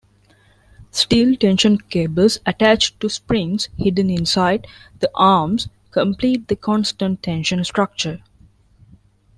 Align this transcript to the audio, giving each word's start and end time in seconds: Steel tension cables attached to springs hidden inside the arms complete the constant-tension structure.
Steel 0.89 1.35
tension 1.35 1.77
cables 1.77 2.39
attached 2.47 2.99
to 2.99 3.07
springs 3.07 3.69
hidden 3.77 4.09
inside 4.09 4.65
the 4.99 5.11
arms 5.13 5.67
complete 5.91 6.47
the 6.47 6.55
constant-tension 6.55 7.63
structure. 7.63 8.23